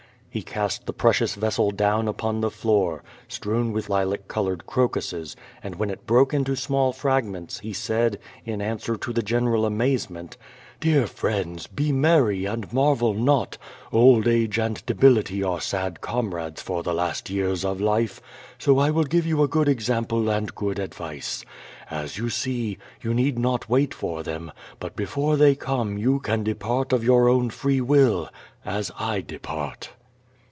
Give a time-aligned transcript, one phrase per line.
[0.33, 5.75] He cast the precious vessel down upon the floor, strewn with lilac colored crocuses, and
[5.75, 10.37] when it broke into small fragments, he said, in answer to the general amazement:
[10.79, 13.57] "Dear friends, be merry and marvel not.
[13.91, 18.21] Old age and debility are sad comrades for the last years of life,
[18.57, 21.43] so I will give you a good example and good advice.
[21.89, 26.45] As you see, you need not wait for them, but before they come you can
[26.45, 28.29] depaii of your own free will,
[28.63, 29.89] as I depart."